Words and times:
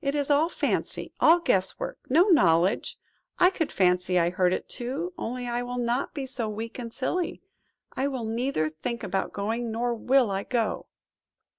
It 0.00 0.14
is 0.14 0.30
all 0.30 0.48
fancy, 0.48 1.12
all 1.20 1.38
guess 1.38 1.78
work; 1.78 1.98
no 2.08 2.22
knowledge! 2.28 2.96
I 3.38 3.50
could 3.50 3.70
fancy 3.70 4.18
I 4.18 4.30
heard 4.30 4.54
it 4.54 4.70
too, 4.70 5.12
only 5.18 5.46
I 5.46 5.62
will 5.62 5.76
not 5.76 6.14
be 6.14 6.24
so 6.24 6.48
weak 6.48 6.78
and 6.78 6.90
silly; 6.90 7.42
I 7.94 8.08
will 8.08 8.24
neither 8.24 8.70
think 8.70 9.02
about 9.02 9.34
going, 9.34 9.70
nor 9.70 9.94
will 9.94 10.30
I 10.30 10.44
go." 10.44 10.86